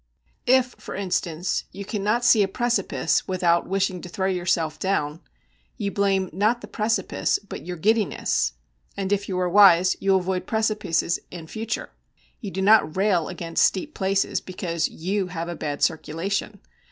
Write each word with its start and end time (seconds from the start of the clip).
If, 0.47 0.73
for 0.79 0.95
instance, 0.95 1.65
you 1.71 1.85
cannot 1.85 2.25
see 2.25 2.41
a 2.41 2.47
precipice 2.47 3.27
without 3.27 3.67
wishing 3.69 4.01
to 4.01 4.09
throw 4.09 4.25
yourself 4.25 4.79
down, 4.79 5.21
you 5.77 5.91
blame 5.91 6.27
not 6.33 6.61
the 6.61 6.67
precipice, 6.67 7.37
but 7.37 7.67
your 7.67 7.77
giddiness; 7.77 8.53
and 8.97 9.13
if 9.13 9.29
you 9.29 9.39
are 9.39 9.47
wise 9.47 9.95
you 9.99 10.15
avoid 10.15 10.47
precipices 10.47 11.19
in 11.29 11.45
future. 11.45 11.91
You 12.39 12.49
do 12.49 12.63
not 12.63 12.97
rail 12.97 13.27
against 13.27 13.63
steep 13.63 13.93
places 13.93 14.41
because 14.41 14.89
you 14.89 15.27
have 15.27 15.47
a 15.47 15.55
bad 15.55 15.83
circulation. 15.83 16.61